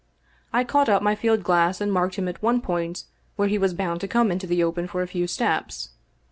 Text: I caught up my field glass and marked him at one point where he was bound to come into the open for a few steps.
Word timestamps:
I 0.51 0.63
caught 0.63 0.89
up 0.89 1.03
my 1.03 1.13
field 1.13 1.43
glass 1.43 1.79
and 1.79 1.93
marked 1.93 2.15
him 2.15 2.27
at 2.27 2.41
one 2.41 2.59
point 2.59 3.03
where 3.35 3.47
he 3.47 3.59
was 3.59 3.75
bound 3.75 4.01
to 4.01 4.07
come 4.07 4.31
into 4.31 4.47
the 4.47 4.63
open 4.63 4.87
for 4.87 5.03
a 5.03 5.07
few 5.07 5.27
steps. 5.27 5.91